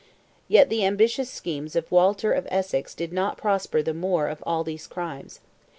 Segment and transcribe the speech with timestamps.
[0.47, 4.63] Yet the ambitious schemes of Walter of Essex did not prosper the more of all
[4.63, 5.41] these crimes.